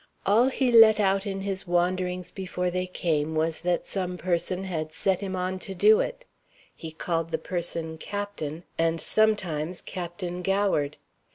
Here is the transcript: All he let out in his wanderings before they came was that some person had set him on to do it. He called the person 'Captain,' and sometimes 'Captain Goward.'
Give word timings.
All 0.25 0.47
he 0.47 0.71
let 0.71 0.99
out 0.99 1.27
in 1.27 1.41
his 1.41 1.67
wanderings 1.67 2.31
before 2.31 2.71
they 2.71 2.87
came 2.87 3.35
was 3.35 3.61
that 3.61 3.85
some 3.85 4.17
person 4.17 4.63
had 4.63 4.93
set 4.93 5.19
him 5.19 5.35
on 5.35 5.59
to 5.59 5.75
do 5.75 5.99
it. 5.99 6.25
He 6.75 6.91
called 6.91 7.29
the 7.29 7.37
person 7.37 7.99
'Captain,' 7.99 8.63
and 8.79 8.99
sometimes 8.99 9.79
'Captain 9.79 10.41
Goward.' 10.41 10.97